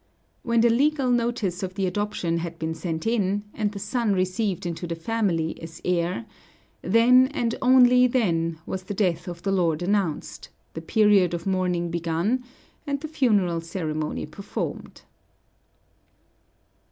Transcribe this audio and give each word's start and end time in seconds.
When 0.41 0.61
the 0.61 0.69
legal 0.71 1.11
notice 1.11 1.61
of 1.61 1.75
the 1.75 1.85
adoption 1.85 2.39
had 2.39 2.57
been 2.57 2.73
sent 2.73 3.05
in, 3.05 3.43
and 3.53 3.71
the 3.71 3.77
son 3.77 4.13
received 4.13 4.65
into 4.65 4.87
the 4.87 4.95
family 4.95 5.61
as 5.61 5.79
heir, 5.85 6.25
then, 6.81 7.27
and 7.27 7.53
only 7.61 8.07
then, 8.07 8.57
was 8.65 8.81
the 8.85 8.95
death 8.95 9.27
of 9.27 9.43
the 9.43 9.51
lord 9.51 9.83
announced, 9.83 10.49
the 10.73 10.81
period 10.81 11.35
of 11.35 11.45
mourning 11.45 11.91
begun, 11.91 12.43
and 12.87 12.99
the 13.01 13.07
funeral 13.07 13.61
ceremony 13.61 14.25
performed. 14.25 15.03